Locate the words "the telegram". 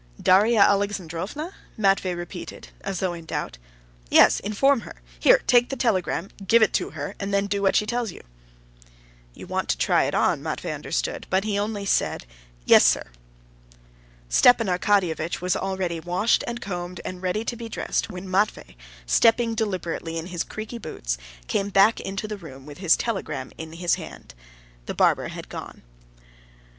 5.69-6.29, 22.79-23.51